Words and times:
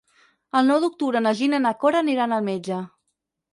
El 0.59 0.65
nou 0.71 0.79
d'octubre 0.85 1.21
na 1.27 1.35
Gina 1.43 1.61
i 1.61 1.65
na 1.67 1.75
Cora 1.85 2.01
aniran 2.07 2.35
al 2.41 2.45
cinema. 2.51 2.83